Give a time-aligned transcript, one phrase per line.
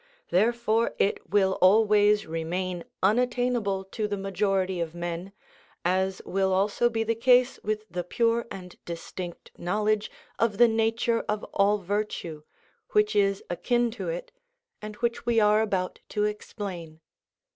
[0.31, 5.31] Therefore it will always remain unattainable to the majority of men,
[5.85, 10.09] as will also be the case with the pure and distinct knowledge
[10.39, 12.41] of the nature of all virtue,
[12.93, 14.31] which is akin to it,
[14.81, 16.99] and which we are about to explain.